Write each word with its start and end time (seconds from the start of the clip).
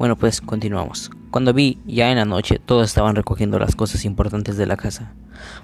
Bueno, 0.00 0.16
pues 0.16 0.40
continuamos. 0.40 1.10
Cuando 1.30 1.52
vi, 1.52 1.76
ya 1.84 2.10
en 2.10 2.16
la 2.16 2.24
noche, 2.24 2.58
todos 2.58 2.86
estaban 2.86 3.16
recogiendo 3.16 3.58
las 3.58 3.76
cosas 3.76 4.06
importantes 4.06 4.56
de 4.56 4.64
la 4.64 4.78
casa, 4.78 5.12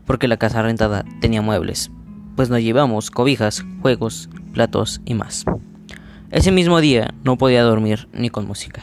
porque 0.04 0.28
la 0.28 0.36
casa 0.36 0.60
rentada 0.60 1.06
tenía 1.22 1.40
muebles, 1.40 1.90
pues 2.36 2.50
nos 2.50 2.60
llevamos 2.60 3.10
cobijas, 3.10 3.64
juegos, 3.80 4.28
platos 4.52 5.00
y 5.06 5.14
más. 5.14 5.46
Ese 6.30 6.52
mismo 6.52 6.82
día 6.82 7.14
no 7.24 7.38
podía 7.38 7.62
dormir 7.62 8.10
ni 8.12 8.28
con 8.28 8.46
música. 8.46 8.82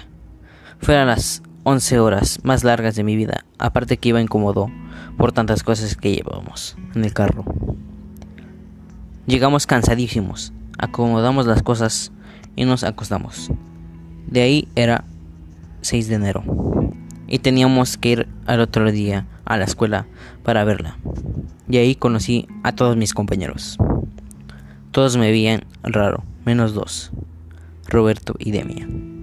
Fueron 0.80 1.06
las 1.06 1.44
11 1.66 2.00
horas 2.00 2.40
más 2.42 2.64
largas 2.64 2.96
de 2.96 3.04
mi 3.04 3.16
vida, 3.16 3.46
aparte 3.60 3.98
que 3.98 4.10
iba 4.10 4.22
incómodo 4.22 4.72
por 5.20 5.34
tantas 5.34 5.62
cosas 5.62 5.96
que 5.96 6.16
llevábamos 6.16 6.76
en 6.96 7.06
el 7.06 7.14
carro. 7.14 7.46
Llegamos 9.28 9.68
cansadísimos, 9.68 10.52
acomodamos 10.80 11.46
las 11.46 11.62
cosas 11.62 12.12
y 12.56 12.66
nos 12.66 12.84
acostamos. 12.84 13.52
De 14.26 14.42
ahí 14.42 14.68
era 14.76 15.06
6 15.84 16.08
de 16.08 16.16
enero 16.16 16.44
y 17.34 17.40
teníamos 17.40 17.98
que 17.98 18.10
ir 18.10 18.28
al 18.46 18.60
otro 18.60 18.92
día 18.92 19.26
a 19.46 19.58
la 19.58 19.66
escuela 19.66 20.06
para 20.44 20.64
verla. 20.64 21.00
Y 21.68 21.78
ahí 21.78 21.96
conocí 21.96 22.48
a 22.62 22.76
todos 22.76 22.96
mis 22.96 23.14
compañeros. 23.14 23.78
Todos 24.92 25.18
me 25.18 25.32
veían 25.32 25.66
raro, 25.82 26.24
menos 26.46 26.76
dos, 26.76 27.12
Roberto 27.88 28.36
y 28.38 28.52
Demian. 28.52 29.14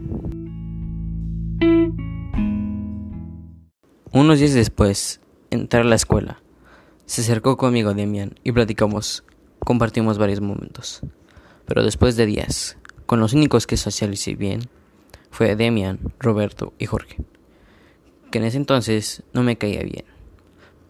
Unos 4.13 4.41
días 4.41 4.55
después, 4.55 5.21
entré 5.51 5.81
a 5.81 5.85
la 5.85 5.95
escuela. 5.95 6.43
Se 7.07 7.21
acercó 7.21 7.57
conmigo 7.57 7.95
Demian 7.95 8.35
y 8.43 8.51
platicamos, 8.51 9.23
compartimos 9.61 10.19
varios 10.19 10.41
momentos. 10.41 11.03
Pero 11.67 11.85
después 11.85 12.17
de 12.17 12.27
días, 12.27 12.77
con 13.07 13.21
los 13.21 13.35
únicos 13.35 13.69
que 13.69 13.77
socialicé 13.77 14.35
bien, 14.35 14.69
fue 15.31 15.57
Demian, 15.57 16.01
Roberto 16.19 16.75
y 16.79 16.87
Jorge, 16.87 17.17
que 18.31 18.39
en 18.39 18.45
ese 18.45 18.57
entonces 18.57 19.23
no 19.33 19.43
me 19.43 19.57
caía 19.57 19.83
bien, 19.83 20.05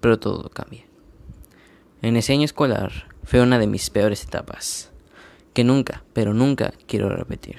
pero 0.00 0.18
todo 0.18 0.48
cambia. 0.50 0.84
En 2.02 2.16
ese 2.16 2.32
año 2.32 2.44
escolar 2.44 3.08
fue 3.24 3.40
una 3.40 3.58
de 3.58 3.66
mis 3.66 3.90
peores 3.90 4.24
etapas, 4.24 4.90
que 5.52 5.64
nunca, 5.64 6.04
pero 6.12 6.34
nunca 6.34 6.72
quiero 6.86 7.08
repetir, 7.08 7.58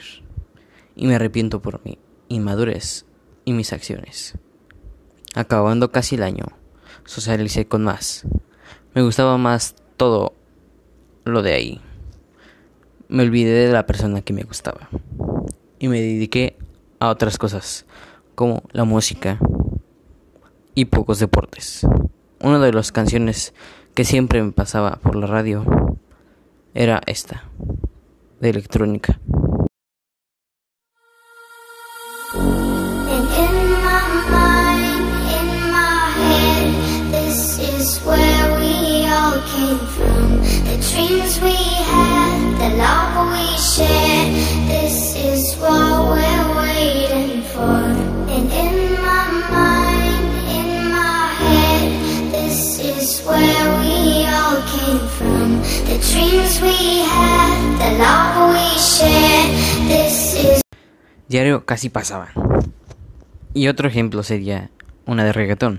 y 0.95 1.07
me 1.07 1.15
arrepiento 1.15 1.61
por 1.61 1.81
mi 1.85 1.97
inmadurez 2.27 3.05
y 3.45 3.53
mis 3.53 3.73
acciones. 3.73 4.37
Acabando 5.35 5.91
casi 5.91 6.15
el 6.15 6.23
año, 6.23 6.45
socialicé 7.05 7.67
con 7.67 7.83
más. 7.83 8.25
Me 8.93 9.01
gustaba 9.01 9.37
más 9.37 9.75
todo 9.97 10.33
lo 11.23 11.41
de 11.41 11.53
ahí. 11.53 11.81
Me 13.07 13.23
olvidé 13.23 13.67
de 13.67 13.71
la 13.71 13.85
persona 13.85 14.21
que 14.21 14.33
me 14.33 14.43
gustaba 14.43 14.89
y 15.79 15.87
me 15.87 16.01
dediqué 16.01 16.57
a 17.01 17.09
otras 17.09 17.39
cosas, 17.39 17.87
como 18.35 18.61
la 18.73 18.83
música 18.83 19.39
y 20.75 20.85
pocos 20.85 21.17
deportes. 21.17 21.85
Una 22.39 22.59
de 22.59 22.71
las 22.71 22.91
canciones 22.91 23.55
que 23.95 24.05
siempre 24.05 24.43
me 24.43 24.51
pasaba 24.51 24.99
por 25.01 25.15
la 25.15 25.25
radio 25.25 25.65
era 26.75 27.01
esta, 27.07 27.43
de 28.39 28.51
electrónica. 28.51 29.19
Diario 61.31 61.63
casi 61.63 61.87
pasaba. 61.87 62.27
Y 63.53 63.69
otro 63.69 63.87
ejemplo 63.87 64.21
sería 64.21 64.69
una 65.05 65.23
de 65.23 65.31
reggaetón. 65.31 65.77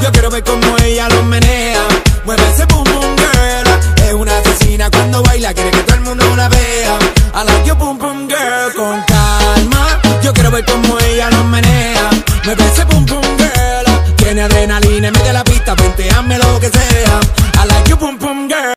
Yo 0.00 0.12
quiero 0.12 0.30
ver 0.30 0.44
cómo 0.44 0.76
ella 0.84 1.08
lo 1.08 1.24
menea. 1.24 1.82
Mueve 2.24 2.42
ese 2.54 2.64
boom 2.66 2.84
boom 2.84 3.16
girl. 3.16 4.06
Es 4.06 4.14
una 4.14 4.38
asesina 4.38 4.88
cuando 4.88 5.20
baila, 5.24 5.52
quiere 5.52 5.72
que 5.72 5.82
todo 5.82 5.96
el 5.96 6.02
mundo 6.02 6.36
la 6.36 6.48
vea. 6.48 6.96
I 7.34 7.44
like 7.44 7.66
your 7.66 7.76
boom 7.76 7.98
boom 7.98 8.28
girl. 8.28 8.72
Con 8.76 9.02
calma. 9.02 10.00
Yo 10.22 10.32
quiero 10.32 10.52
ver 10.52 10.64
cómo 10.64 11.00
ella 11.00 11.28
lo 11.28 11.42
menea. 11.42 12.08
Mueve 12.44 12.64
ese 12.66 12.84
boom 12.84 13.04
boom 13.04 13.36
girl. 13.36 14.14
Tiene 14.14 14.42
adrenalina 14.42 15.08
en 15.08 15.12
medio 15.12 15.26
de 15.26 15.32
la 15.32 15.42
pista, 15.42 15.74
venteame 15.74 16.38
lo 16.38 16.60
que 16.60 16.68
sea. 16.68 17.20
I 17.64 17.66
like 17.66 17.90
your 17.90 17.98
boom 17.98 18.16
boom 18.16 18.48
girl. 18.48 18.74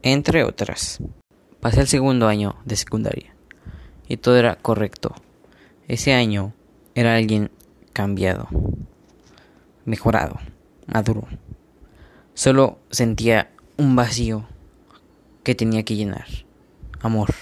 Entre 0.00 0.44
otras. 0.44 1.00
Pasé 1.64 1.80
el 1.80 1.88
segundo 1.88 2.28
año 2.28 2.56
de 2.66 2.76
secundaria. 2.76 3.34
Y 4.06 4.18
todo 4.18 4.36
era 4.36 4.56
correcto. 4.56 5.14
Ese 5.88 6.12
año 6.12 6.52
era 6.94 7.16
alguien 7.16 7.50
cambiado. 7.94 8.48
Mejorado 9.86 10.38
maduro. 10.86 11.26
Solo 12.34 12.80
sentía 12.90 13.50
un 13.78 13.96
vacío 13.96 14.46
que 15.42 15.54
tenía 15.54 15.84
que 15.84 15.96
llenar. 15.96 16.26
Amor. 17.00 17.32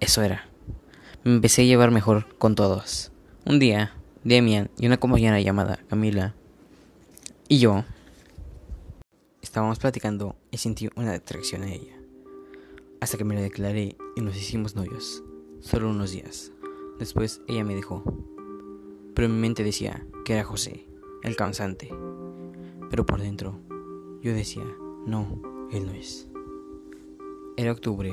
Eso 0.00 0.22
era. 0.22 0.48
Me 1.22 1.34
empecé 1.34 1.60
a 1.60 1.66
llevar 1.66 1.90
mejor 1.90 2.34
con 2.38 2.54
todos. 2.54 3.12
Un 3.44 3.58
día, 3.58 3.92
Demian 4.24 4.70
y 4.78 4.86
una 4.86 4.96
compañera 4.96 5.38
llamada 5.38 5.78
Camila 5.90 6.34
y 7.46 7.58
yo 7.58 7.84
estábamos 9.42 9.78
platicando 9.78 10.34
y 10.50 10.56
sentí 10.56 10.88
una 10.96 11.12
atracción 11.12 11.64
a 11.64 11.70
ella. 11.70 11.97
Hasta 13.00 13.16
que 13.16 13.24
me 13.24 13.34
la 13.34 13.40
declaré 13.40 13.96
y 14.16 14.20
nos 14.20 14.36
hicimos 14.36 14.74
novios. 14.74 15.22
Solo 15.60 15.88
unos 15.90 16.10
días. 16.10 16.52
Después 16.98 17.40
ella 17.46 17.64
me 17.64 17.76
dejó. 17.76 18.02
Pero 19.14 19.28
mi 19.28 19.36
mente 19.36 19.62
decía 19.62 20.06
que 20.24 20.34
era 20.34 20.44
José, 20.44 20.84
el 21.22 21.36
cansante. 21.36 21.90
Pero 22.90 23.06
por 23.06 23.20
dentro 23.20 23.58
yo 24.20 24.32
decía, 24.34 24.64
no, 25.06 25.40
él 25.70 25.86
no 25.86 25.92
es. 25.92 26.26
Era 27.56 27.72
octubre 27.72 28.12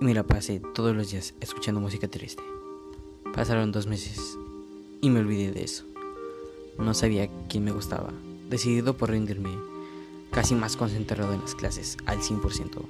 y 0.00 0.04
me 0.04 0.14
la 0.14 0.24
pasé 0.24 0.60
todos 0.74 0.94
los 0.94 1.10
días 1.10 1.34
escuchando 1.40 1.80
música 1.80 2.06
triste. 2.08 2.42
Pasaron 3.34 3.72
dos 3.72 3.86
meses 3.88 4.38
y 5.00 5.10
me 5.10 5.20
olvidé 5.20 5.50
de 5.50 5.64
eso. 5.64 5.84
No 6.78 6.94
sabía 6.94 7.28
quién 7.48 7.64
me 7.64 7.72
gustaba. 7.72 8.12
Decidido 8.48 8.96
por 8.96 9.10
rendirme, 9.10 9.56
casi 10.30 10.54
más 10.54 10.76
concentrado 10.76 11.32
en 11.32 11.40
las 11.40 11.54
clases 11.54 11.96
al 12.06 12.20
100%, 12.20 12.82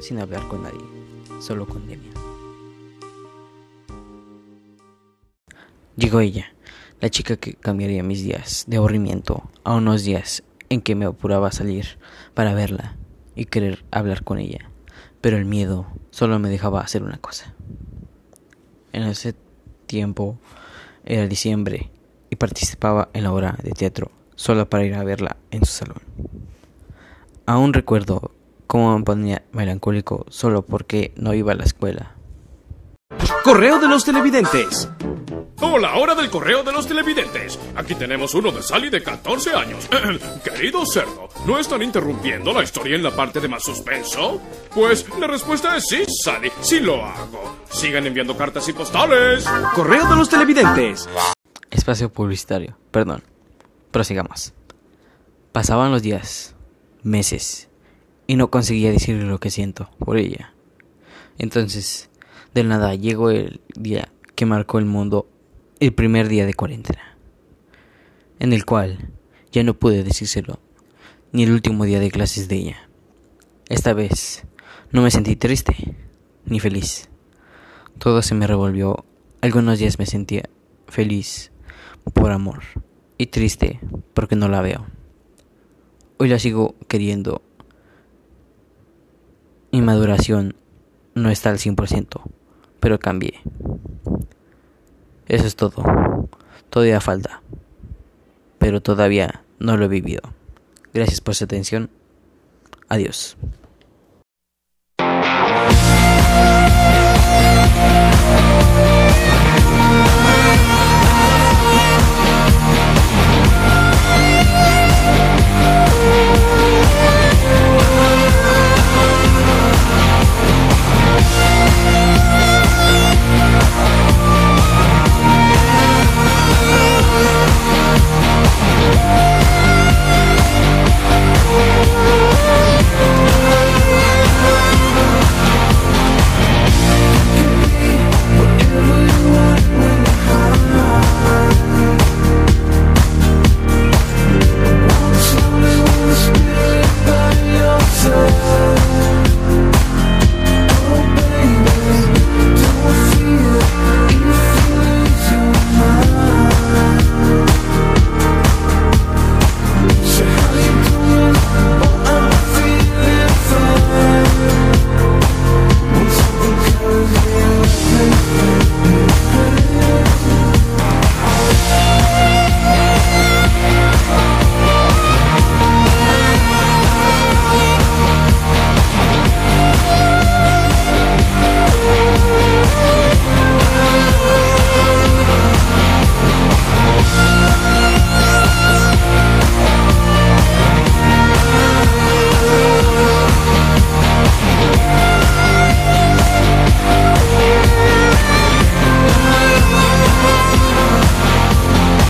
sin 0.00 0.18
hablar 0.18 0.46
con 0.48 0.62
nadie, 0.62 0.84
solo 1.40 1.66
con 1.66 1.86
Demian. 1.86 2.14
Llegó 5.96 6.20
ella 6.20 6.52
la 7.00 7.10
chica 7.10 7.36
que 7.36 7.54
cambiaría 7.54 8.02
mis 8.02 8.22
días 8.22 8.64
de 8.66 8.76
aburrimiento 8.76 9.50
a 9.64 9.74
unos 9.74 10.04
días 10.04 10.42
en 10.68 10.80
que 10.80 10.94
me 10.94 11.04
apuraba 11.04 11.48
a 11.48 11.52
salir 11.52 11.98
para 12.34 12.54
verla 12.54 12.96
y 13.34 13.46
querer 13.46 13.84
hablar 13.90 14.24
con 14.24 14.38
ella, 14.38 14.70
pero 15.20 15.36
el 15.36 15.44
miedo 15.44 15.86
solo 16.10 16.38
me 16.38 16.48
dejaba 16.48 16.80
hacer 16.80 17.02
una 17.02 17.18
cosa. 17.18 17.54
En 18.92 19.02
ese 19.04 19.34
tiempo 19.86 20.38
era 21.04 21.26
diciembre 21.26 21.90
y 22.30 22.36
participaba 22.36 23.08
en 23.12 23.24
la 23.24 23.32
obra 23.32 23.56
de 23.62 23.72
teatro 23.72 24.10
solo 24.34 24.68
para 24.68 24.84
ir 24.84 24.94
a 24.94 25.04
verla 25.04 25.36
en 25.50 25.64
su 25.64 25.72
salón. 25.72 26.02
Aún 27.46 27.72
recuerdo 27.72 28.32
cómo 28.66 28.98
me 28.98 29.04
ponía 29.04 29.42
melancólico 29.52 30.26
solo 30.28 30.62
porque 30.62 31.12
no 31.16 31.34
iba 31.34 31.52
a 31.52 31.56
la 31.56 31.64
escuela. 31.64 32.16
Correo 33.44 33.78
de 33.78 33.88
los 33.88 34.04
televidentes. 34.04 34.88
Hola, 35.60 35.96
hora 35.96 36.14
del 36.14 36.28
correo 36.28 36.62
de 36.62 36.72
los 36.72 36.86
televidentes. 36.86 37.58
Aquí 37.76 37.94
tenemos 37.94 38.34
uno 38.34 38.52
de 38.52 38.62
Sally 38.62 38.90
de 38.90 39.02
14 39.02 39.54
años. 39.54 39.88
Querido 40.44 40.84
cerdo, 40.84 41.28
¿no 41.46 41.58
están 41.58 41.82
interrumpiendo 41.82 42.52
la 42.52 42.62
historia 42.62 42.96
en 42.96 43.02
la 43.02 43.10
parte 43.10 43.40
de 43.40 43.48
más 43.48 43.62
suspenso? 43.62 44.40
Pues 44.74 45.06
la 45.18 45.26
respuesta 45.26 45.76
es 45.76 45.86
sí, 45.88 46.04
Sally, 46.24 46.50
sí 46.60 46.80
lo 46.80 47.02
hago. 47.02 47.56
Sigan 47.70 48.06
enviando 48.06 48.36
cartas 48.36 48.68
y 48.68 48.74
postales. 48.74 49.46
Correo 49.74 50.06
de 50.06 50.16
los 50.16 50.28
televidentes. 50.28 51.08
Espacio 51.70 52.12
publicitario, 52.12 52.76
perdón. 52.90 53.22
Prosigamos. 53.92 54.52
Pasaban 55.52 55.90
los 55.90 56.02
días, 56.02 56.54
meses, 57.02 57.65
y 58.26 58.36
no 58.36 58.50
conseguía 58.50 58.90
decirle 58.90 59.24
lo 59.24 59.38
que 59.38 59.50
siento 59.50 59.90
por 59.98 60.16
ella. 60.16 60.52
Entonces, 61.38 62.10
de 62.54 62.64
nada 62.64 62.94
llegó 62.94 63.30
el 63.30 63.60
día 63.74 64.12
que 64.34 64.46
marcó 64.46 64.78
el 64.78 64.86
mundo 64.86 65.28
el 65.80 65.92
primer 65.92 66.28
día 66.28 66.46
de 66.46 66.54
cuarentena, 66.54 67.16
en 68.38 68.52
el 68.52 68.64
cual 68.64 69.10
ya 69.52 69.62
no 69.62 69.74
pude 69.74 70.04
decírselo, 70.04 70.58
ni 71.32 71.44
el 71.44 71.52
último 71.52 71.84
día 71.84 72.00
de 72.00 72.10
clases 72.10 72.48
de 72.48 72.56
ella. 72.56 72.88
Esta 73.68 73.92
vez 73.92 74.44
no 74.92 75.02
me 75.02 75.10
sentí 75.10 75.36
triste 75.36 75.96
ni 76.44 76.60
feliz. 76.60 77.08
Todo 77.98 78.22
se 78.22 78.34
me 78.34 78.46
revolvió. 78.46 79.04
Algunos 79.40 79.78
días 79.78 79.98
me 79.98 80.06
sentía 80.06 80.48
feliz 80.88 81.50
por 82.14 82.30
amor 82.30 82.62
y 83.18 83.26
triste 83.26 83.80
porque 84.14 84.36
no 84.36 84.48
la 84.48 84.62
veo. 84.62 84.86
Hoy 86.18 86.28
la 86.28 86.38
sigo 86.38 86.74
queriendo. 86.88 87.42
Mi 89.76 89.82
maduración 89.82 90.56
no 91.14 91.28
está 91.28 91.50
al 91.50 91.58
100%, 91.58 92.22
pero 92.80 92.98
cambié. 92.98 93.42
Eso 95.28 95.46
es 95.46 95.54
todo. 95.54 96.30
Todavía 96.70 96.98
falta. 97.02 97.42
Pero 98.56 98.80
todavía 98.80 99.44
no 99.58 99.76
lo 99.76 99.84
he 99.84 99.88
vivido. 99.88 100.22
Gracias 100.94 101.20
por 101.20 101.34
su 101.34 101.44
atención. 101.44 101.90
Adiós. 102.88 103.36